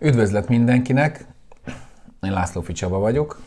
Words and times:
Üdvözlet 0.00 0.48
mindenkinek! 0.48 1.26
Én 2.20 2.32
László 2.32 2.60
Ficsaba 2.60 2.98
vagyok, 2.98 3.40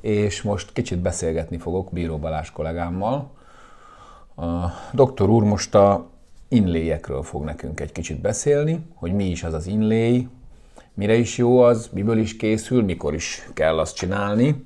és 0.00 0.42
most 0.42 0.72
kicsit 0.72 0.98
beszélgetni 0.98 1.58
fogok 1.58 1.92
Bíró 1.92 2.18
Balázs 2.18 2.50
kollégámmal. 2.50 3.30
A 4.36 4.66
doktor 4.92 5.28
úr 5.28 5.42
most 5.42 5.74
a 5.74 6.10
inléjekről 6.48 7.22
fog 7.22 7.44
nekünk 7.44 7.80
egy 7.80 7.92
kicsit 7.92 8.20
beszélni, 8.20 8.86
hogy 8.94 9.12
mi 9.12 9.24
is 9.24 9.44
az 9.44 9.52
az 9.54 9.66
inléj, 9.66 10.28
mire 10.94 11.14
is 11.14 11.38
jó 11.38 11.60
az, 11.60 11.88
miből 11.92 12.18
is 12.18 12.36
készül, 12.36 12.82
mikor 12.82 13.14
is 13.14 13.48
kell 13.54 13.78
azt 13.78 13.96
csinálni. 13.96 14.64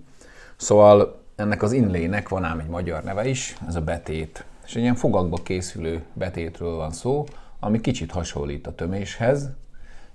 Szóval 0.56 1.20
ennek 1.36 1.62
az 1.62 1.72
inlének 1.72 2.28
van 2.28 2.44
ám 2.44 2.58
egy 2.58 2.68
magyar 2.68 3.02
neve 3.02 3.28
is, 3.28 3.56
ez 3.66 3.74
a 3.74 3.80
betét. 3.80 4.44
És 4.66 4.74
egy 4.74 4.82
ilyen 4.82 4.94
fogakba 4.94 5.36
készülő 5.36 6.02
betétről 6.12 6.76
van 6.76 6.92
szó, 6.92 7.26
ami 7.60 7.80
kicsit 7.80 8.10
hasonlít 8.10 8.66
a 8.66 8.74
töméshez, 8.74 9.50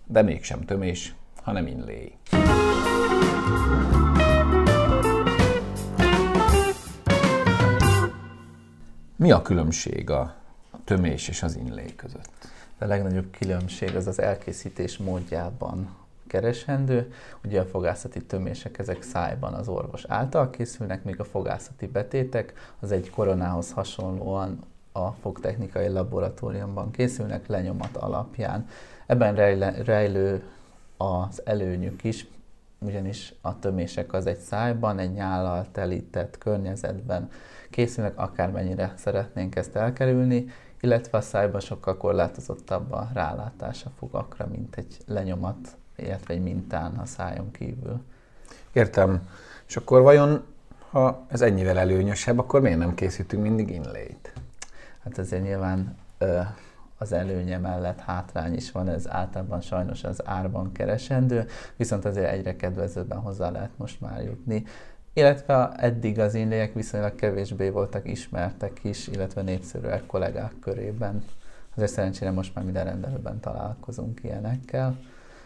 de 0.05 0.21
mégsem 0.21 0.61
tömés, 0.61 1.15
hanem 1.41 1.67
inléj. 1.67 2.17
Mi 9.15 9.31
a 9.31 9.41
különbség 9.41 10.09
a 10.09 10.35
tömés 10.83 11.27
és 11.27 11.43
az 11.43 11.55
inléj 11.55 11.95
között? 11.95 12.47
A 12.77 12.85
legnagyobb 12.85 13.31
különbség 13.37 13.95
az 13.95 14.07
az 14.07 14.19
elkészítés 14.19 14.97
módjában 14.97 15.95
keresendő. 16.27 17.13
Ugye 17.43 17.59
a 17.59 17.65
fogászati 17.65 18.25
tömések 18.25 18.77
ezek 18.77 19.01
szájban 19.01 19.53
az 19.53 19.67
orvos 19.67 20.03
által 20.07 20.49
készülnek, 20.49 21.03
míg 21.03 21.19
a 21.19 21.23
fogászati 21.23 21.87
betétek 21.87 22.53
az 22.79 22.91
egy 22.91 23.09
koronához 23.09 23.71
hasonlóan 23.71 24.59
a 24.91 25.11
fogtechnikai 25.11 25.87
laboratóriumban 25.87 26.91
készülnek 26.91 27.47
lenyomat 27.47 27.97
alapján. 27.97 28.67
Ebben 29.05 29.35
rejlő 29.83 30.43
az 30.97 31.41
előnyük 31.45 32.03
is, 32.03 32.27
ugyanis 32.79 33.33
a 33.41 33.59
tömések 33.59 34.13
az 34.13 34.25
egy 34.25 34.37
szájban, 34.37 34.99
egy 34.99 35.13
nyállal 35.13 35.65
telített 35.71 36.37
környezetben 36.37 37.29
készülnek, 37.69 38.17
akármennyire 38.17 38.93
szeretnénk 38.97 39.55
ezt 39.55 39.75
elkerülni, 39.75 40.45
illetve 40.81 41.17
a 41.17 41.21
szájban 41.21 41.59
sokkal 41.59 41.97
korlátozottabb 41.97 42.91
a 42.91 43.09
rálátás 43.13 43.85
a 43.85 43.89
fogakra, 43.99 44.47
mint 44.47 44.75
egy 44.75 44.97
lenyomat, 45.05 45.77
illetve 45.95 46.33
egy 46.33 46.41
mintán 46.41 46.95
a 46.95 47.05
szájon 47.05 47.51
kívül. 47.51 48.01
Értem. 48.71 49.29
És 49.67 49.75
akkor 49.75 50.01
vajon, 50.01 50.45
ha 50.89 51.25
ez 51.27 51.41
ennyivel 51.41 51.77
előnyösebb, 51.77 52.39
akkor 52.39 52.61
miért 52.61 52.77
nem 52.77 52.95
készítünk 52.95 53.41
mindig 53.43 53.69
inlét? 53.69 54.33
Hát 55.03 55.17
ezért 55.17 55.43
nyilván 55.43 55.97
ö, 56.17 56.41
az 56.97 57.11
előnye 57.11 57.57
mellett 57.57 57.99
hátrány 57.99 58.53
is 58.53 58.71
van, 58.71 58.89
ez 58.89 59.09
általában 59.09 59.61
sajnos 59.61 60.03
az 60.03 60.27
árban 60.27 60.71
keresendő, 60.71 61.47
viszont 61.75 62.05
azért 62.05 62.31
egyre 62.31 62.55
kedvezőbben 62.55 63.19
hozzá 63.19 63.49
lehet 63.49 63.77
most 63.77 64.01
már 64.01 64.23
jutni. 64.23 64.63
Illetve 65.13 65.71
eddig 65.77 66.19
az 66.19 66.33
inléjek 66.33 66.73
viszonylag 66.73 67.15
kevésbé 67.15 67.69
voltak 67.69 68.07
ismertek 68.07 68.79
is, 68.83 69.07
illetve 69.07 69.41
népszerűek 69.41 70.05
kollégák 70.05 70.53
körében. 70.61 71.23
Azért 71.75 71.91
szerencsére 71.91 72.31
most 72.31 72.55
már 72.55 72.63
minden 72.63 72.85
rendelőben 72.85 73.39
találkozunk 73.39 74.23
ilyenekkel, 74.23 74.97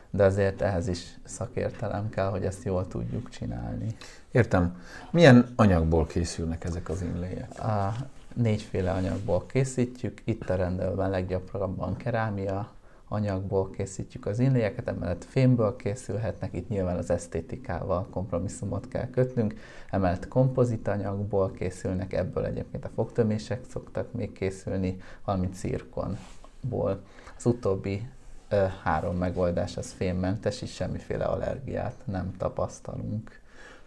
de 0.10 0.24
azért 0.24 0.62
ehhez 0.62 0.88
is 0.88 1.20
szakértelem 1.24 2.10
kell, 2.10 2.30
hogy 2.30 2.46
ezt 2.46 2.64
jól 2.64 2.88
tudjuk 2.88 3.30
csinálni. 3.30 3.96
Értem. 4.32 4.82
Milyen 5.12 5.46
anyagból 5.56 6.06
készülnek 6.06 6.64
ezek 6.64 6.90
az 6.90 7.02
inléjek? 7.02 7.60
A 7.60 7.94
négyféle 8.36 8.92
anyagból 8.92 9.46
készítjük, 9.46 10.22
itt 10.24 10.50
a 10.50 10.56
rendelőben 10.56 11.10
leggyakrabban 11.10 11.96
kerámia 11.96 12.72
anyagból 13.08 13.70
készítjük 13.70 14.26
az 14.26 14.40
inléjeket, 14.40 14.88
emellett 14.88 15.24
fémből 15.24 15.76
készülhetnek, 15.76 16.54
itt 16.54 16.70
nyilván 16.70 16.98
az 16.98 17.10
esztétikával 17.10 18.08
kompromisszumot 18.10 18.88
kell 18.88 19.10
kötnünk, 19.10 19.54
emellett 19.90 20.28
kompozit 20.28 20.88
anyagból 20.88 21.52
készülnek, 21.52 22.14
ebből 22.14 22.46
egyébként 22.46 22.86
a 22.86 22.92
fogtömések 22.96 23.62
szoktak 23.70 24.14
még 24.14 24.32
készülni, 24.32 25.02
valamint 25.26 25.56
cirkonból. 25.56 27.02
Az 27.38 27.46
utóbbi 27.46 28.10
ö, 28.50 28.66
három 28.84 29.16
megoldás 29.16 29.78
az 29.78 29.92
fémmentes, 29.92 30.62
és 30.62 30.74
semmiféle 30.74 31.26
allergiát 31.26 31.96
nem 32.06 32.32
tapasztalunk. 32.38 33.40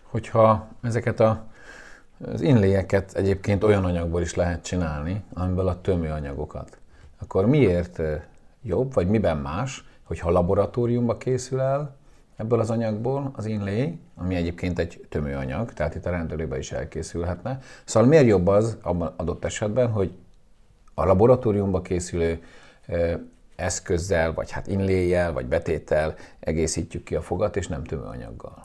Hogyha 0.03 0.69
ezeket 0.83 1.21
a 1.21 1.51
az 2.33 2.41
inléjeket 2.41 3.15
egyébként 3.15 3.65
olyan 3.65 3.85
anyagból 3.85 4.21
is 4.21 4.35
lehet 4.35 4.65
csinálni, 4.65 5.23
amiből 5.35 5.69
a 5.69 5.81
tömőanyagokat. 5.81 6.79
Akkor 7.21 7.47
miért 7.47 8.01
jobb, 8.63 8.95
vagy 8.95 9.09
miben 9.09 9.37
más, 9.37 9.85
hogyha 10.03 10.31
laboratóriumba 10.31 11.17
készül 11.17 11.61
el 11.61 11.97
ebből 12.37 12.61
az 12.61 12.71
anyagból 12.71 13.31
az 13.37 13.47
inlay, 13.47 13.99
ami 14.15 14.35
egyébként 14.35 14.79
egy 14.79 15.07
tömőanyag, 15.09 15.73
tehát 15.73 15.95
itt 15.95 16.07
a 16.07 16.11
rendelőben 16.11 16.59
is 16.59 16.73
elkészülhetne. 16.73 17.61
Szóval 17.85 18.09
miért 18.09 18.27
jobb 18.27 18.47
az 18.47 18.77
abban 18.83 19.13
adott 19.17 19.45
esetben, 19.45 19.91
hogy 19.91 20.13
a 20.95 21.05
laboratóriumba 21.05 21.83
készülő 21.83 22.43
eszközzel, 23.57 24.33
vagy 24.33 24.51
hát 24.51 24.67
inléjjel, 24.67 25.33
vagy 25.33 25.47
betéttel 25.47 26.15
egészítjük 26.41 27.05
ki 27.05 27.15
a 27.15 27.23
fogat, 27.23 27.57
és 27.57 27.69
nem 27.69 27.85
tömőanyaggal. 27.85 28.63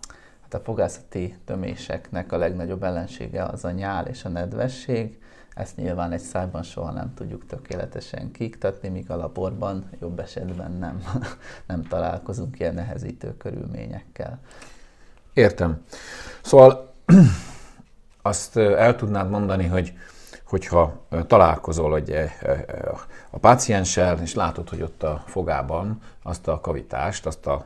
Hát 0.52 0.62
a 0.62 0.64
fogászati 0.64 1.36
töméseknek 1.46 2.32
a 2.32 2.38
legnagyobb 2.38 2.84
ellensége 2.84 3.44
az 3.44 3.66
a 3.66 3.72
nyál 3.72 4.06
és 4.06 4.26
a 4.26 4.30
nedvesség. 4.30 5.20
Ezt 5.54 5.76
nyilván 5.76 6.12
egy 6.12 6.22
szájban 6.22 6.64
soha 6.64 6.92
nem 6.92 7.14
tudjuk 7.14 7.46
tökéletesen 7.46 8.32
kiiktatni, 8.32 8.90
míg 8.90 9.12
a 9.12 9.16
laborban 9.16 9.90
jobb 10.00 10.20
esetben 10.20 10.72
nem, 10.72 11.04
nem 11.68 11.84
találkozunk 11.84 12.60
ilyen 12.60 12.74
nehezítő 12.74 13.38
körülményekkel. 13.38 14.40
Értem. 15.34 15.84
Szóval 16.42 16.94
azt 18.22 18.58
el 18.58 18.96
tudnád 18.96 19.30
mondani, 19.30 19.66
hogy 19.66 19.94
hogyha 20.44 21.08
találkozol 21.28 21.92
hogy 21.92 22.16
a 23.30 23.38
pácienssel, 23.38 24.22
és 24.22 24.34
látod, 24.34 24.70
hogy 24.70 24.82
ott 24.82 25.04
a 25.04 25.24
fogában 25.26 26.02
azt 26.24 26.48
a 26.48 26.60
kavitást, 26.60 27.26
azt 27.26 27.48
a 27.48 27.66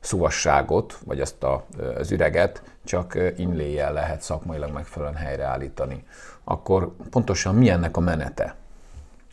szuvasságot, 0.00 0.98
vagy 1.04 1.20
azt 1.20 1.42
a, 1.42 1.66
az 1.96 2.10
üreget 2.10 2.62
csak 2.84 3.18
inléjel 3.36 3.92
lehet 3.92 4.20
szakmailag 4.20 4.72
megfelelően 4.72 5.20
helyreállítani. 5.20 6.04
Akkor 6.44 6.92
pontosan 7.10 7.54
mi 7.54 7.68
ennek 7.68 7.96
a 7.96 8.00
menete? 8.00 8.54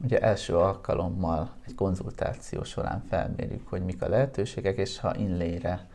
Ugye 0.04 0.20
első 0.20 0.56
alkalommal 0.56 1.50
egy 1.66 1.76
konzultáció 1.76 2.64
során 2.64 3.04
felmérjük, 3.10 3.68
hogy 3.68 3.82
mik 3.82 4.02
a 4.02 4.10
lehetőségek, 4.10 4.78
és 4.78 5.00
ha 5.00 5.16
inléjre, 5.16 5.88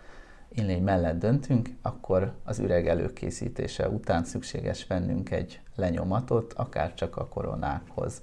inléj 0.49 0.79
mellett 0.81 1.19
döntünk, 1.19 1.69
akkor 1.83 2.33
az 2.45 2.59
üreg 2.59 2.89
előkészítése 2.89 3.89
után 3.89 4.25
szükséges 4.25 4.87
vennünk 4.87 5.31
egy 5.31 5.61
lenyomatot, 5.77 6.53
akár 6.53 6.95
csak 6.95 7.17
a 7.17 7.27
koronákhoz. 7.27 8.23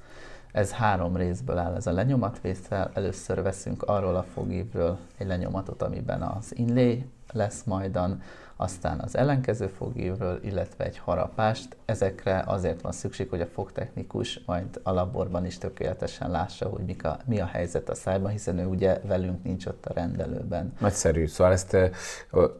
Ez 0.51 0.71
három 0.71 1.15
részből 1.15 1.57
áll 1.57 1.75
ez 1.75 1.87
a 1.87 1.91
lenyomatvétel. 1.91 2.91
Először 2.93 3.41
veszünk 3.41 3.83
arról 3.83 4.15
a 4.15 4.23
fogívről 4.23 4.97
egy 5.17 5.27
lenyomatot, 5.27 5.81
amiben 5.81 6.21
az 6.21 6.57
inlé 6.57 7.05
lesz 7.33 7.63
majdan, 7.63 8.21
aztán 8.61 8.99
az 8.99 9.17
ellenkező 9.17 9.67
fogívről, 9.67 10.39
illetve 10.43 10.83
egy 10.83 10.97
harapást. 10.97 11.77
Ezekre 11.85 12.43
azért 12.45 12.81
van 12.81 12.91
szükség, 12.91 13.29
hogy 13.29 13.41
a 13.41 13.45
fogtechnikus 13.45 14.39
majd 14.45 14.79
a 14.83 14.91
laborban 14.91 15.45
is 15.45 15.57
tökéletesen 15.57 16.31
lássa, 16.31 16.67
hogy 16.67 16.85
mik 16.85 17.05
a, 17.05 17.19
mi 17.25 17.39
a 17.39 17.45
helyzet 17.45 17.89
a 17.89 17.95
szájban, 17.95 18.31
hiszen 18.31 18.57
ő 18.57 18.65
ugye 18.65 18.99
velünk 19.03 19.43
nincs 19.43 19.65
ott 19.65 19.85
a 19.85 19.93
rendelőben. 19.93 20.73
Nagyszerű. 20.79 21.27
Szóval 21.27 21.53
ezt, 21.53 21.77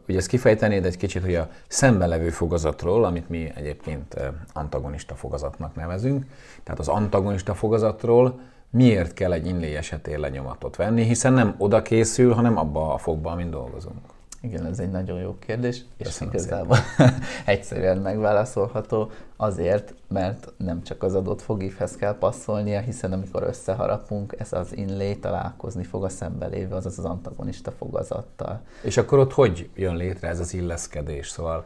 ugye 0.08 0.18
ezt 0.18 0.26
kifejtenéd 0.26 0.84
egy 0.84 0.96
kicsit, 0.96 1.22
hogy 1.22 1.34
a 1.34 1.48
levő 1.88 2.30
fogazatról, 2.30 3.04
amit 3.04 3.28
mi 3.28 3.52
egyébként 3.54 4.16
antagonista 4.52 5.14
fogazatnak 5.14 5.74
nevezünk, 5.74 6.24
tehát 6.62 6.80
az 6.80 6.88
antagonista 6.88 7.54
fogazatról 7.54 8.40
miért 8.70 9.14
kell 9.14 9.32
egy 9.32 9.46
inlé 9.46 9.74
esetén 9.74 10.18
lenyomatot 10.18 10.76
venni, 10.76 11.02
hiszen 11.02 11.32
nem 11.32 11.54
oda 11.58 11.82
készül, 11.82 12.32
hanem 12.32 12.56
abba 12.56 12.94
a 12.94 12.98
fogba, 12.98 13.30
amin 13.30 13.50
dolgozunk. 13.50 14.18
Igen, 14.42 14.66
ez 14.66 14.78
egy 14.78 14.90
nagyon 14.90 15.18
jó 15.20 15.36
kérdés, 15.38 15.84
és 15.96 16.06
Köszönöm 16.06 16.34
igazából 16.34 16.76
egyszerűen 17.46 17.98
megválaszolható 17.98 19.10
azért, 19.36 19.94
mert 20.08 20.52
nem 20.56 20.82
csak 20.82 21.02
az 21.02 21.14
adott 21.14 21.42
fogívhez 21.42 21.96
kell 21.96 22.18
passzolnia, 22.18 22.80
hiszen 22.80 23.12
amikor 23.12 23.42
összeharapunk, 23.42 24.34
ez 24.38 24.52
az 24.52 24.76
inlé 24.76 25.14
találkozni 25.14 25.84
fog 25.84 26.04
a 26.04 26.08
szembelévő, 26.08 26.74
azaz 26.74 26.98
az 26.98 27.04
antagonista 27.04 27.70
fogazattal. 27.70 28.60
És 28.82 28.96
akkor 28.96 29.18
ott 29.18 29.32
hogy 29.32 29.70
jön 29.74 29.96
létre 29.96 30.28
ez 30.28 30.40
az 30.40 30.54
illeszkedés? 30.54 31.28
Szóval 31.28 31.64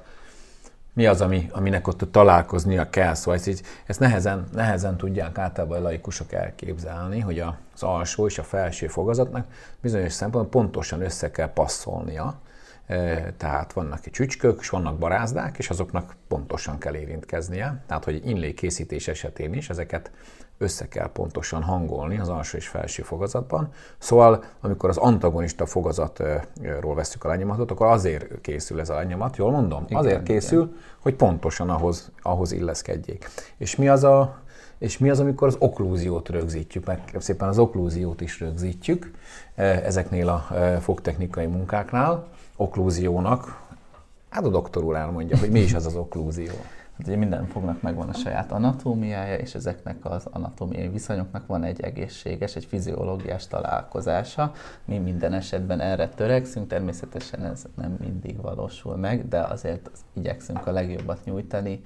mi 0.93 1.07
az, 1.07 1.21
ami, 1.21 1.49
aminek 1.53 1.89
ott 1.89 2.03
találkoznia 2.11 2.91
kell. 2.91 3.15
Szóval 3.15 3.35
ezt, 3.35 3.47
így, 3.47 3.63
ezt 3.87 4.01
nehezen, 4.01 4.45
nehezen 4.53 4.97
tudják 4.97 5.39
általában 5.39 5.79
a 5.79 5.83
laikusok 5.83 6.33
elképzelni, 6.33 7.21
hogy 7.21 7.39
az 7.39 7.83
alsó 7.83 8.27
és 8.27 8.39
a 8.39 8.43
felső 8.43 8.87
fogazatnak 8.87 9.47
bizonyos 9.81 10.13
szempontból 10.13 10.63
pontosan 10.63 11.01
össze 11.01 11.31
kell 11.31 11.53
passzolnia, 11.53 12.35
tehát 13.37 13.73
vannak 13.73 14.11
csücskök, 14.11 14.61
és 14.61 14.69
vannak 14.69 14.99
barázdák, 14.99 15.59
és 15.59 15.71
azoknak 15.71 16.17
pontosan 16.29 16.79
kell 16.79 16.95
érintkeznie. 16.95 17.83
Tehát, 17.87 18.05
hogy 18.05 18.29
inlé 18.29 18.55
készítés 18.55 19.09
esetén 19.09 19.53
is 19.53 19.71
ezeket 19.71 20.11
össze 20.59 20.89
kell 20.89 21.11
pontosan 21.13 21.63
hangolni 21.63 22.19
az 22.19 22.29
alsó 22.29 22.57
és 22.57 22.69
felső 22.69 23.03
fogazatban. 23.03 23.73
Szóval, 23.99 24.45
amikor 24.61 24.89
az 24.89 24.97
antagonista 24.97 25.67
fogazatról 25.67 26.95
veszük 26.95 27.25
a 27.25 27.29
lenyomatot, 27.29 27.71
akkor 27.71 27.87
azért 27.87 28.41
készül 28.41 28.81
ez 28.81 28.89
a 28.89 28.95
lenyomat, 28.95 29.37
jól 29.37 29.51
mondom? 29.51 29.85
Igen, 29.87 29.99
azért 29.99 30.23
készül, 30.23 30.63
igen. 30.63 30.77
hogy 31.01 31.15
pontosan 31.15 31.71
ahhoz, 31.71 32.11
ahhoz 32.23 32.53
illeszkedjék. 32.53 33.29
És 33.57 33.77
mi 33.77 33.89
az 33.89 34.05
a 34.05 34.43
és 34.79 34.99
mi 34.99 35.11
az, 35.11 35.21
amikor 35.21 35.49
az 35.49 35.57
oklúziót 35.59 36.29
rögzítjük, 36.29 36.85
mert 36.85 37.21
szépen 37.23 37.49
az 37.49 37.59
oklúziót 37.59 38.21
is 38.21 38.41
rögzítjük 38.41 39.11
ezeknél 39.55 40.29
a 40.29 40.47
fogtechnikai 40.81 41.47
munkáknál. 41.47 42.27
Oklúziónak, 42.57 43.63
hát 44.31 44.45
a 44.45 44.49
doktor 44.49 44.85
úr 44.85 44.97
elmondja, 44.97 45.39
hogy 45.39 45.51
mi 45.51 45.61
is 45.61 45.75
az 45.75 45.87
az 45.87 45.97
oklúzió. 45.97 46.53
Hát 46.97 47.07
ugye 47.07 47.17
minden 47.17 47.47
fognak 47.47 47.83
megvan 47.83 48.09
a 48.09 48.13
saját 48.13 48.53
anatómiája, 48.53 49.37
és 49.37 49.55
ezeknek 49.55 49.97
az 50.03 50.27
anatómiai 50.31 50.89
viszonyoknak 50.89 51.47
van 51.47 51.65
egy 51.65 51.81
egészséges, 51.81 52.57
egy 52.57 52.65
fiziológiás 52.65 53.47
találkozása. 53.47 54.53
Mi 54.85 54.99
minden 54.99 55.33
esetben 55.33 55.81
erre 55.81 56.09
törekszünk, 56.09 56.69
természetesen 56.69 57.45
ez 57.45 57.65
nem 57.77 57.97
mindig 58.01 58.41
valósul 58.41 58.97
meg, 58.97 59.29
de 59.29 59.41
azért 59.41 59.91
igyekszünk 60.13 60.67
a 60.67 60.73
legjobbat 60.73 61.25
nyújtani. 61.25 61.81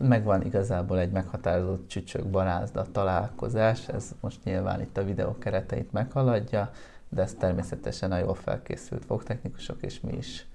Megvan 0.00 0.42
igazából 0.42 0.98
egy 0.98 1.10
meghatározott 1.10 1.88
csücsök 1.88 2.26
barázda 2.26 2.86
találkozás, 2.92 3.88
ez 3.88 4.14
most 4.20 4.44
nyilván 4.44 4.80
itt 4.80 4.96
a 4.96 5.04
videó 5.04 5.38
kereteit 5.38 5.92
meghaladja, 5.92 6.70
de 7.14 7.22
ez 7.22 7.34
természetesen 7.38 8.12
a 8.12 8.18
jól 8.18 8.34
felkészült 8.34 9.04
fogtechnikusok 9.04 9.82
és 9.82 10.00
mi 10.00 10.16
is 10.16 10.46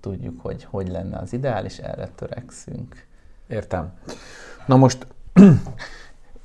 tudjuk, 0.00 0.40
hogy 0.40 0.64
hogy 0.64 0.88
lenne 0.88 1.18
az 1.18 1.32
ideális, 1.32 1.78
erre 1.78 2.08
törekszünk. 2.14 3.06
Értem. 3.46 3.92
Na 4.66 4.76
most 4.76 5.06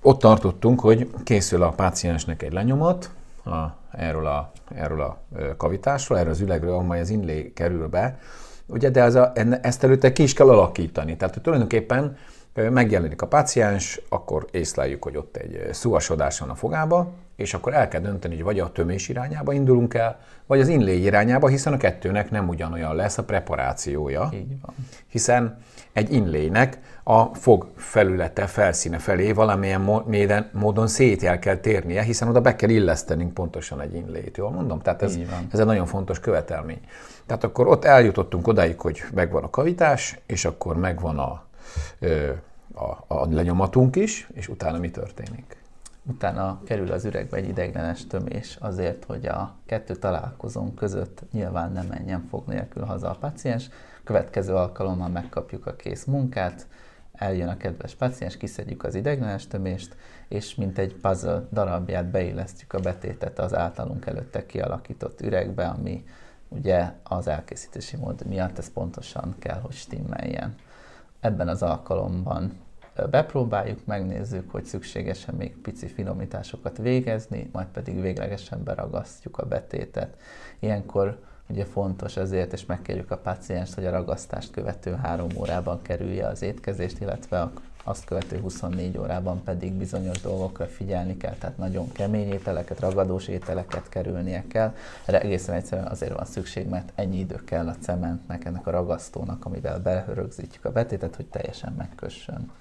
ott 0.01 0.19
tartottunk, 0.19 0.79
hogy 0.79 1.09
készül 1.23 1.63
a 1.63 1.69
páciensnek 1.69 2.41
egy 2.41 2.53
lenyomat 2.53 3.09
a, 3.45 3.65
erről, 3.91 4.25
a, 4.25 4.51
erről 4.75 5.01
a 5.01 5.21
kavitásról, 5.57 6.17
erről 6.17 6.31
az 6.31 6.39
ülegről, 6.39 6.73
amely 6.73 6.99
az 6.99 7.09
inlé 7.09 7.53
kerül 7.53 7.87
be, 7.87 8.19
ugye, 8.65 8.89
de 8.89 9.03
az 9.03 9.15
a, 9.15 9.31
ezt 9.61 9.83
előtte 9.83 10.11
ki 10.11 10.23
is 10.23 10.33
kell 10.33 10.49
alakítani. 10.49 11.17
Tehát 11.17 11.41
tulajdonképpen 11.41 12.17
megjelenik 12.53 13.21
a 13.21 13.27
páciens, 13.27 14.01
akkor 14.09 14.45
észleljük, 14.51 15.03
hogy 15.03 15.17
ott 15.17 15.37
egy 15.37 15.73
szúvasodás 15.73 16.39
van 16.39 16.49
a 16.49 16.55
fogába, 16.55 17.11
és 17.35 17.53
akkor 17.53 17.73
el 17.73 17.87
kell 17.87 18.01
dönteni, 18.01 18.35
hogy 18.35 18.43
vagy 18.43 18.59
a 18.59 18.71
tömés 18.71 19.09
irányába 19.09 19.53
indulunk 19.53 19.93
el, 19.93 20.19
vagy 20.45 20.59
az 20.59 20.67
inlégy 20.67 21.03
irányába, 21.03 21.47
hiszen 21.47 21.73
a 21.73 21.77
kettőnek 21.77 22.31
nem 22.31 22.47
ugyanolyan 22.47 22.95
lesz 22.95 23.17
a 23.17 23.23
preparációja. 23.23 24.29
Hiszen 25.07 25.57
egy 25.93 26.13
inlének 26.13 26.79
a 27.03 27.23
fog 27.23 27.67
felülete, 27.75 28.47
felszíne 28.47 28.97
felé 28.97 29.31
valamilyen 29.31 30.49
módon 30.53 30.87
szét 30.87 31.23
el 31.23 31.39
kell 31.39 31.57
térnie, 31.57 32.01
hiszen 32.01 32.27
oda 32.27 32.41
be 32.41 32.55
kell 32.55 32.69
illesztenünk 32.69 33.33
pontosan 33.33 33.81
egy 33.81 33.95
inlét, 33.95 34.37
jól 34.37 34.51
mondom? 34.51 34.79
Tehát 34.79 35.01
ez, 35.01 35.15
ez 35.51 35.59
egy 35.59 35.65
nagyon 35.65 35.85
fontos 35.85 36.19
követelmény. 36.19 36.79
Tehát 37.25 37.43
akkor 37.43 37.67
ott 37.67 37.85
eljutottunk 37.85 38.47
odáig, 38.47 38.79
hogy 38.79 39.03
megvan 39.13 39.43
a 39.43 39.49
kavitás, 39.49 40.19
és 40.25 40.45
akkor 40.45 40.77
megvan 40.77 41.19
a, 41.19 41.43
a, 42.73 42.97
a 43.07 43.27
lenyomatunk 43.29 43.95
is, 43.95 44.29
és 44.33 44.47
utána 44.47 44.77
mi 44.77 44.91
történik? 44.91 45.59
utána 46.09 46.61
kerül 46.65 46.91
az 46.91 47.05
üregbe 47.05 47.37
egy 47.37 47.47
ideiglenes 47.47 48.07
tömés 48.07 48.57
azért, 48.59 49.03
hogy 49.03 49.25
a 49.25 49.55
kettő 49.65 49.95
találkozón 49.95 50.73
között 50.73 51.21
nyilván 51.31 51.71
nem 51.71 51.85
menjen 51.85 52.25
fog 52.29 52.47
nélkül 52.47 52.83
haza 52.83 53.09
a 53.09 53.17
paciens. 53.19 53.69
Következő 54.03 54.53
alkalommal 54.53 55.09
megkapjuk 55.09 55.65
a 55.65 55.75
kész 55.75 56.05
munkát, 56.05 56.67
eljön 57.13 57.47
a 57.47 57.57
kedves 57.57 57.95
paciens, 57.95 58.37
kiszedjük 58.37 58.83
az 58.83 58.95
ideiglenes 58.95 59.47
tömést, 59.47 59.95
és 60.27 60.55
mint 60.55 60.77
egy 60.77 60.95
puzzle 60.95 61.47
darabját 61.51 62.05
beillesztjük 62.05 62.73
a 62.73 62.79
betétet 62.79 63.39
az 63.39 63.55
általunk 63.55 64.05
előtte 64.05 64.45
kialakított 64.45 65.21
üregbe, 65.21 65.67
ami 65.67 66.03
ugye 66.47 66.91
az 67.03 67.27
elkészítési 67.27 67.95
mód 67.95 68.25
miatt 68.27 68.57
ez 68.57 68.71
pontosan 68.71 69.35
kell, 69.39 69.59
hogy 69.59 69.75
stimmeljen. 69.75 70.55
Ebben 71.19 71.47
az 71.47 71.63
alkalomban 71.63 72.51
bepróbáljuk, 73.09 73.85
megnézzük, 73.85 74.51
hogy 74.51 74.65
szükségesen 74.65 75.35
még 75.35 75.57
pici 75.57 75.87
finomításokat 75.87 76.77
végezni, 76.77 77.49
majd 77.51 77.67
pedig 77.67 78.01
véglegesen 78.01 78.63
beragasztjuk 78.63 79.37
a 79.37 79.45
betétet. 79.45 80.17
Ilyenkor 80.59 81.19
ugye 81.49 81.65
fontos 81.65 82.17
ezért, 82.17 82.53
és 82.53 82.65
megkérjük 82.65 83.11
a 83.11 83.17
pacienst, 83.17 83.73
hogy 83.73 83.85
a 83.85 83.91
ragasztást 83.91 84.51
követő 84.51 84.93
három 84.93 85.29
órában 85.35 85.81
kerülje 85.81 86.27
az 86.27 86.41
étkezést, 86.41 86.99
illetve 86.99 87.39
azt 87.83 88.05
követő 88.05 88.39
24 88.39 88.97
órában 88.97 89.43
pedig 89.43 89.73
bizonyos 89.73 90.21
dolgokra 90.21 90.65
figyelni 90.65 91.17
kell, 91.17 91.33
tehát 91.33 91.57
nagyon 91.57 91.91
kemény 91.91 92.31
ételeket, 92.31 92.79
ragadós 92.79 93.27
ételeket 93.27 93.89
kerülnie 93.89 94.43
kell. 94.47 94.75
Erre 95.05 95.21
egészen 95.21 95.55
egyszerűen 95.55 95.87
azért 95.87 96.13
van 96.13 96.25
szükség, 96.25 96.67
mert 96.67 96.91
ennyi 96.95 97.19
idő 97.19 97.43
kell 97.45 97.67
a 97.67 97.75
cementnek, 97.75 98.45
ennek 98.45 98.67
a 98.67 98.71
ragasztónak, 98.71 99.45
amivel 99.45 99.79
berögzítjük 99.79 100.65
a 100.65 100.71
betétet, 100.71 101.15
hogy 101.15 101.25
teljesen 101.25 101.73
megkössön. 101.77 102.51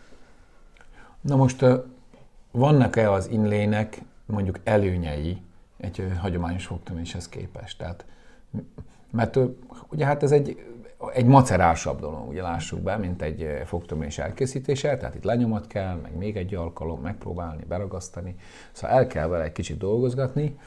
Na 1.21 1.37
most 1.37 1.65
vannak-e 2.51 3.13
az 3.13 3.29
inlének 3.29 4.03
mondjuk 4.27 4.59
előnyei 4.65 5.43
egy 5.77 6.13
hagyományos 6.21 6.67
fogtöméshez 6.67 7.29
képest? 7.29 7.79
Tehát, 7.79 8.05
mert 9.11 9.39
ugye 9.89 10.05
hát 10.05 10.23
ez 10.23 10.33
egy, 10.33 10.65
egy 11.13 11.27
macerásabb 11.27 12.01
dolog, 12.01 12.29
ugye 12.29 12.43
lássuk 12.43 12.81
be, 12.81 12.97
mint 12.97 13.23
egy 13.23 13.63
fogtömés 13.65 14.19
elkészítése, 14.19 14.97
tehát 14.97 15.15
itt 15.15 15.25
lenyomat 15.25 15.67
kell, 15.67 15.95
meg 16.03 16.17
még 16.17 16.37
egy 16.37 16.55
alkalom, 16.55 17.01
megpróbálni, 17.01 17.65
beragasztani, 17.69 18.37
szóval 18.73 18.97
el 18.97 19.07
kell 19.07 19.27
vele 19.27 19.45
egy 19.45 19.53
kicsit 19.53 19.79
dolgozgatni, 19.79 20.59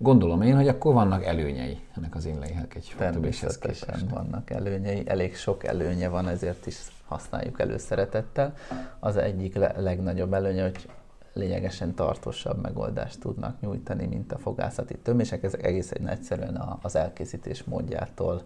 Gondolom 0.00 0.42
én, 0.42 0.56
hogy 0.56 0.68
akkor 0.68 0.94
vannak 0.94 1.24
előnyei 1.24 1.78
ennek 1.96 2.14
az 2.14 2.24
inlének 2.24 2.74
egy 2.74 2.86
fogtöméshez 2.86 3.58
képest. 3.58 4.10
vannak 4.10 4.50
előnyei, 4.50 5.02
elég 5.06 5.36
sok 5.36 5.64
előnye 5.64 6.08
van, 6.08 6.28
ezért 6.28 6.66
is 6.66 6.76
használjuk 7.06 7.60
előszeretettel. 7.60 8.54
Az 9.00 9.16
egyik 9.16 9.54
legnagyobb 9.76 10.32
előnye, 10.32 10.62
hogy 10.62 10.88
lényegesen 11.32 11.94
tartósabb 11.94 12.62
megoldást 12.62 13.20
tudnak 13.20 13.60
nyújtani, 13.60 14.06
mint 14.06 14.32
a 14.32 14.38
fogászati 14.38 14.98
tömések. 14.98 15.42
Ezek 15.42 15.66
egészen 15.66 16.08
egyszerűen 16.08 16.78
az 16.82 16.96
elkészítés 16.96 17.64
módjától 17.64 18.42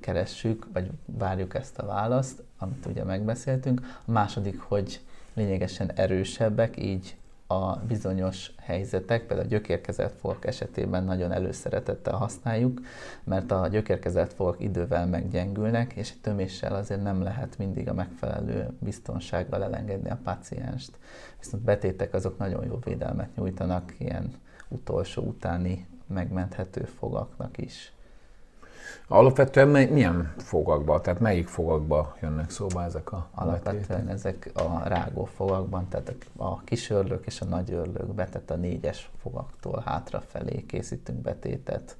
keressük, 0.00 0.66
vagy 0.72 0.90
várjuk 1.04 1.54
ezt 1.54 1.78
a 1.78 1.86
választ, 1.86 2.42
amit 2.58 2.86
ugye 2.86 3.04
megbeszéltünk. 3.04 3.80
A 4.04 4.10
második, 4.10 4.60
hogy 4.60 5.00
lényegesen 5.34 5.92
erősebbek, 5.92 6.82
így 6.82 7.16
a 7.46 7.76
bizonyos 7.76 8.52
helyzetek, 8.56 9.26
például 9.26 9.48
a 9.48 9.50
gyökérkezelt 9.50 10.12
fogak 10.12 10.46
esetében 10.46 11.04
nagyon 11.04 11.32
előszeretettel 11.32 12.14
használjuk, 12.14 12.80
mert 13.24 13.50
a 13.50 13.68
gyökérkezelt 13.68 14.32
fogak 14.32 14.60
idővel 14.60 15.06
meggyengülnek, 15.06 15.92
és 15.92 16.12
töméssel 16.20 16.74
azért 16.74 17.02
nem 17.02 17.22
lehet 17.22 17.58
mindig 17.58 17.88
a 17.88 17.94
megfelelő 17.94 18.68
biztonsággal 18.78 19.64
elengedni 19.64 20.10
a 20.10 20.18
pacienst. 20.24 20.98
Viszont 21.38 21.62
betétek 21.62 22.14
azok 22.14 22.38
nagyon 22.38 22.64
jó 22.64 22.78
védelmet 22.84 23.36
nyújtanak 23.36 23.94
ilyen 23.98 24.34
utolsó 24.68 25.22
utáni 25.22 25.86
megmenthető 26.06 26.84
fogaknak 26.84 27.58
is. 27.58 27.92
Alapvetően 29.08 29.68
milyen 29.68 30.34
fogakba, 30.36 31.00
tehát 31.00 31.20
melyik 31.20 31.48
fogakba 31.48 32.16
jönnek 32.20 32.50
szóba 32.50 32.84
ezek 32.84 33.12
a 33.12 33.28
Alapvetően 33.34 34.08
ezek 34.08 34.50
a 34.54 34.88
rágó 34.88 35.24
fogakban, 35.24 35.88
tehát 35.88 36.14
a 36.36 36.60
kisörlők 36.60 37.26
és 37.26 37.40
a 37.40 37.44
nagyörlőkbe, 37.44 38.24
tehát 38.24 38.50
a 38.50 38.56
négyes 38.56 39.10
fogaktól 39.22 39.82
hátrafelé 39.86 40.64
készítünk 40.66 41.18
betétet. 41.18 41.96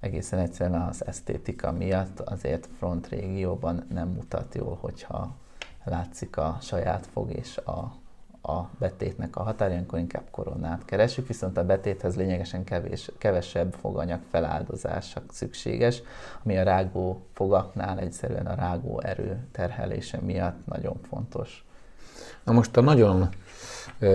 Egészen 0.00 0.38
egyszerűen 0.38 0.80
az 0.80 1.06
esztétika 1.06 1.72
miatt 1.72 2.20
azért 2.20 2.68
front 2.78 3.08
régióban 3.08 3.86
nem 3.92 4.08
mutat 4.08 4.54
jól, 4.54 4.78
hogyha 4.80 5.34
látszik 5.84 6.36
a 6.36 6.58
saját 6.60 7.06
fog 7.06 7.30
és 7.30 7.56
a 7.56 7.92
a 8.46 8.70
betétnek 8.78 9.36
a 9.36 9.42
határ, 9.42 9.70
ilyenkor 9.70 9.98
inkább 9.98 10.24
koronát 10.30 10.84
keresünk, 10.84 11.26
viszont 11.26 11.56
a 11.56 11.64
betéthez 11.64 12.16
lényegesen 12.16 12.64
kevés, 12.64 13.10
kevesebb 13.18 13.74
foganyag 13.80 14.20
feláldozása 14.30 15.22
szükséges, 15.30 16.02
ami 16.44 16.58
a 16.58 16.62
rágó 16.62 17.26
fogaknál 17.32 17.98
egyszerűen 17.98 18.46
a 18.46 18.54
rágó 18.54 19.00
erő 19.00 19.46
terhelése 19.52 20.18
miatt 20.20 20.66
nagyon 20.66 21.00
fontos. 21.08 21.64
Na 22.44 22.52
most 22.52 22.76
a 22.76 22.80
nagyon 22.80 23.28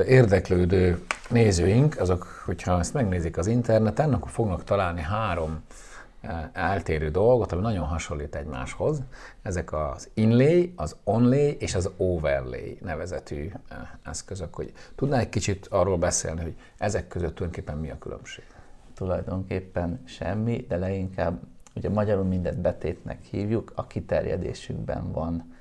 érdeklődő 0.06 1.06
nézőink, 1.30 2.00
azok, 2.00 2.42
hogyha 2.46 2.80
ezt 2.80 2.94
megnézik 2.94 3.38
az 3.38 3.48
interneten, 3.48 4.14
akkor 4.14 4.32
fognak 4.32 4.64
találni 4.64 5.02
három 5.02 5.64
eltérő 6.54 7.10
dolgot, 7.10 7.52
ami 7.52 7.62
nagyon 7.62 7.86
hasonlít 7.86 8.36
egymáshoz. 8.36 9.02
Ezek 9.42 9.74
az 9.74 10.10
inlay, 10.14 10.74
az 10.76 10.96
onlay 11.04 11.56
és 11.60 11.76
az 11.76 11.90
overlay 11.98 12.78
nevezetű 12.82 13.52
eszközök. 14.04 14.56
Hogy 14.56 14.74
tudnál 14.96 15.20
egy 15.20 15.30
kicsit 15.30 15.68
arról 15.68 15.98
beszélni, 15.98 16.42
hogy 16.42 16.56
ezek 16.78 17.08
között 17.08 17.36
tulajdonképpen 17.36 17.78
mi 17.78 17.90
a 17.90 17.98
különbség? 17.98 18.46
Tulajdonképpen 18.94 20.02
semmi, 20.06 20.66
de 20.68 20.78
leginkább, 20.78 21.42
ugye 21.76 21.90
magyarul 21.90 22.26
mindet 22.26 22.60
betétnek 22.60 23.22
hívjuk, 23.22 23.72
a 23.76 23.88
kiterjedésükben 23.88 25.12
van 25.12 25.54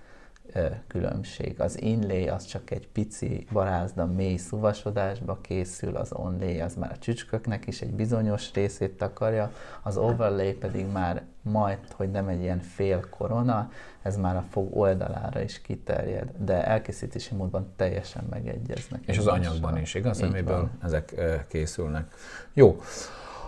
különbség. 0.87 1.61
Az 1.61 1.83
inlay 1.83 2.28
az 2.28 2.45
csak 2.45 2.71
egy 2.71 2.88
pici 2.88 3.47
barázda 3.52 4.07
mély 4.07 4.37
szuvasodásba 4.37 5.38
készül, 5.40 5.97
az 5.97 6.12
onlay 6.12 6.61
az 6.61 6.75
már 6.75 6.90
a 6.95 6.99
csücsköknek 6.99 7.66
is 7.66 7.80
egy 7.80 7.92
bizonyos 7.92 8.52
részét 8.52 8.97
takarja, 8.97 9.52
az 9.83 9.97
overlay 9.97 10.52
pedig 10.52 10.87
már 10.92 11.23
majd, 11.42 11.78
hogy 11.97 12.11
nem 12.11 12.28
egy 12.28 12.40
ilyen 12.40 12.61
fél 12.61 13.07
korona, 13.11 13.71
ez 14.02 14.16
már 14.16 14.37
a 14.37 14.45
fog 14.50 14.76
oldalára 14.76 15.40
is 15.40 15.61
kiterjed, 15.61 16.30
de 16.38 16.64
elkészítési 16.64 17.35
módban 17.35 17.73
teljesen 17.76 18.26
megegyeznek. 18.30 19.00
És 19.07 19.19
az 19.19 19.26
anyagban 19.26 19.78
is, 19.78 19.95
igaz, 19.95 20.23
amiből 20.23 20.69
ezek 20.83 21.14
készülnek. 21.49 22.14
Jó. 22.52 22.80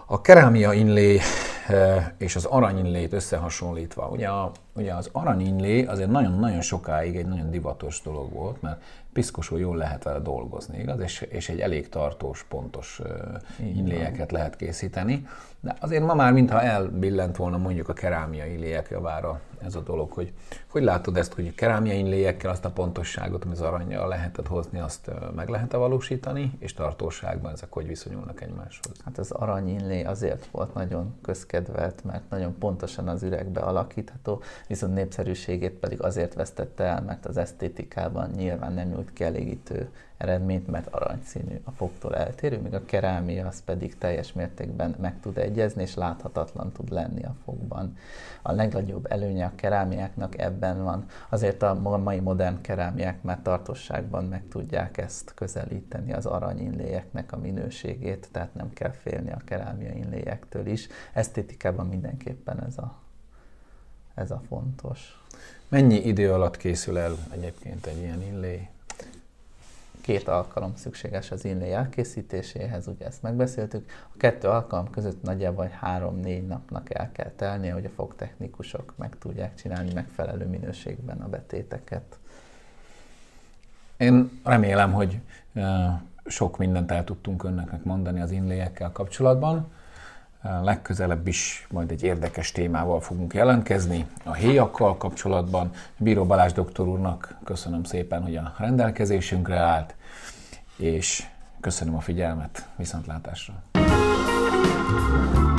A 0.07 0.21
kerámia 0.21 0.73
inlé 0.73 1.21
és 2.19 2.37
az 2.37 2.45
aranyinlét 2.45 3.13
összehasonlítva, 3.13 4.09
ugye, 4.09 4.29
a, 4.29 4.51
ugye 4.75 4.95
az 4.95 5.09
aranyinlé 5.13 5.85
azért 5.85 6.11
nagyon-nagyon 6.11 6.61
sokáig 6.61 7.17
egy 7.17 7.27
nagyon 7.27 7.51
divatos 7.51 8.03
dolog 8.03 8.33
volt, 8.33 8.63
mert 8.63 8.83
piszkosul 9.13 9.59
jól 9.59 9.77
lehet 9.77 10.03
vele 10.03 10.19
dolgozni, 10.19 10.79
igaz? 10.79 11.01
És, 11.01 11.21
és 11.21 11.49
egy 11.49 11.61
elég 11.61 11.89
tartós, 11.89 12.45
pontos 12.49 13.01
inléjeket 13.59 14.33
lehet 14.33 14.57
készíteni. 14.57 15.27
De 15.61 15.77
azért 15.81 16.05
ma 16.05 16.15
már, 16.15 16.33
mintha 16.33 16.63
elbillent 16.63 17.37
volna 17.37 17.59
mondjuk 17.59 17.89
a 17.89 17.93
kerámia 17.93 18.47
inléjek 18.47 18.89
javára 18.91 19.41
ez 19.65 19.75
a 19.75 19.81
dolog, 19.81 20.13
hogy 20.13 20.33
hogy 20.67 20.83
látod 20.83 21.17
ezt, 21.17 21.33
hogy 21.33 21.55
kerámia 21.55 21.93
inléjekkel 21.93 22.51
azt 22.51 22.65
a 22.65 22.71
pontosságot, 22.71 23.45
amit 23.45 23.57
az 23.57 23.63
aranyjal 23.63 24.09
lehetett 24.09 24.47
hozni, 24.47 24.81
azt 24.81 25.11
meg 25.35 25.49
lehet-e 25.49 25.77
valósítani, 25.77 26.53
és 26.59 26.75
tartóságban 26.75 27.53
ezek 27.53 27.73
hogy 27.73 27.87
viszonyulnak 27.87 28.41
egymáshoz? 28.41 28.93
Hát 29.05 29.19
az 29.19 29.31
arany 29.31 29.69
inlé 29.69 30.03
azért 30.03 30.49
volt 30.51 30.75
nagyon 30.75 31.15
közkedvelt, 31.53 32.05
mert 32.05 32.31
nagyon 32.31 32.59
pontosan 32.59 33.09
az 33.09 33.23
üregbe 33.23 33.61
alakítható, 33.61 34.43
viszont 34.67 34.95
népszerűségét 34.95 35.73
pedig 35.73 36.03
azért 36.03 36.35
vesztette 36.35 36.85
el, 36.85 37.03
mert 37.03 37.27
az 37.27 37.37
esztétikában 37.37 38.31
nyilván 38.31 38.73
nem 38.73 38.89
nyújt 38.89 39.13
kielégítő 39.13 39.89
eredményt, 40.23 40.67
mert 40.67 40.87
aranyszínű 40.87 41.61
a 41.65 41.71
fogtól 41.71 42.17
eltérő, 42.17 42.59
míg 42.59 42.75
a 42.75 42.85
kerámia 42.85 43.47
az 43.47 43.63
pedig 43.65 43.99
teljes 43.99 44.33
mértékben 44.33 44.95
meg 45.01 45.21
tud 45.21 45.39
egyezni, 45.39 45.83
és 45.83 45.95
láthatatlan 45.95 46.73
tud 46.73 46.91
lenni 46.91 47.23
a 47.25 47.35
fogban. 47.45 47.97
A 48.43 48.53
legnagyobb 48.53 49.07
előnye 49.13 49.45
a 49.45 49.53
kerámiáknak 49.55 50.39
ebben 50.39 50.83
van. 50.85 51.07
Azért 51.29 51.63
a 51.63 51.99
mai 51.99 52.21
modern 52.21 52.61
kerámiák 52.61 53.23
már 53.23 53.39
tartosságban 53.43 54.25
meg 54.25 54.43
tudják 54.49 54.99
ezt 54.99 55.35
közelíteni 55.35 56.13
az 56.13 56.27
aranyinléjeknek 56.27 57.33
a 57.33 57.37
minőségét, 57.37 58.29
tehát 58.33 58.55
nem 58.55 58.73
kell 58.73 58.93
félni 58.93 59.33
a 59.33 59.41
kerámia 59.45 59.93
inléjektől 59.93 60.67
is. 60.67 60.89
Esztétikában 61.13 61.87
mindenképpen 61.87 62.65
ez 62.65 62.79
a, 62.79 62.95
ez 64.15 64.31
a 64.31 64.43
fontos. 64.49 65.21
Mennyi 65.69 66.07
idő 66.07 66.33
alatt 66.33 66.57
készül 66.57 66.99
el 66.99 67.17
egyébként 67.31 67.87
egy 67.87 67.99
ilyen 67.99 68.23
illé? 68.23 68.69
Két 70.03 70.29
alkalom 70.29 70.75
szükséges 70.77 71.31
az 71.31 71.45
inlay 71.45 71.73
elkészítéséhez, 71.73 72.87
ugye 72.87 73.07
ezt 73.07 73.23
megbeszéltük. 73.23 73.91
A 74.15 74.17
kettő 74.17 74.49
alkalom 74.49 74.91
között 74.91 75.23
nagyjából 75.23 75.71
három-négy 75.81 76.47
napnak 76.47 76.95
el 76.95 77.13
kell 77.13 77.31
telnie, 77.37 77.73
hogy 77.73 77.85
a 77.85 77.91
fogtechnikusok 77.95 78.95
meg 78.97 79.17
tudják 79.19 79.55
csinálni 79.55 79.93
megfelelő 79.93 80.47
minőségben 80.47 81.21
a 81.21 81.29
betéteket. 81.29 82.19
Én 83.97 84.41
remélem, 84.45 84.93
hogy 84.93 85.21
sok 86.27 86.59
mindent 86.59 86.91
el 86.91 87.05
tudtunk 87.05 87.45
önnek 87.45 87.85
mondani 87.85 88.21
az 88.21 88.31
inléjekkel 88.31 88.93
kapcsolatban. 88.93 89.73
Legközelebb 90.63 91.27
is 91.27 91.67
majd 91.71 91.91
egy 91.91 92.03
érdekes 92.03 92.53
témával 92.53 93.01
fogunk 93.01 93.35
jelentkezni. 93.35 94.07
A 94.25 94.33
héjakkal 94.33 94.97
kapcsolatban 94.97 95.71
Bíró 95.99 96.25
Balázs 96.25 96.53
doktor 96.53 96.89
úrnak 96.89 97.35
köszönöm 97.45 97.85
szépen, 97.85 98.23
hogy 98.23 98.37
a 98.37 98.55
rendelkezésünkre 98.59 99.59
állt, 99.59 99.95
és 100.77 101.27
köszönöm 101.61 101.95
a 101.95 102.01
figyelmet, 102.01 102.69
viszontlátásra! 102.77 103.55
thank 104.93 105.37
you 105.37 105.52